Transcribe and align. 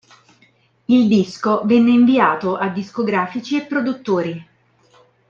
Il 0.87 1.07
disco 1.07 1.61
venne 1.65 1.91
inviato 1.91 2.55
a 2.57 2.69
discografici 2.69 3.55
e 3.61 3.65
produttori. 3.67 4.47